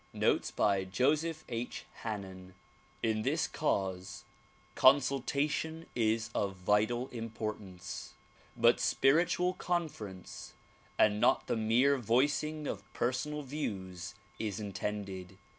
[0.13, 1.85] Notes by Joseph H.
[2.01, 2.53] Hannen
[3.03, 4.23] IN this cause,
[4.73, 8.13] consultation is of vital importance;
[8.57, 10.53] but spiritual conference
[10.97, 15.37] and not the mere voicing of personal views is in tended.